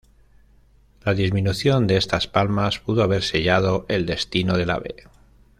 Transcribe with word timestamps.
La 1.03 1.13
disminución 1.13 1.85
de 1.85 1.97
estas 1.97 2.27
palmas 2.27 2.79
pudo 2.79 3.03
haber 3.03 3.21
sellado 3.21 3.85
el 3.87 4.07
destino 4.07 4.57
del 4.57 4.71
ave. 4.71 4.95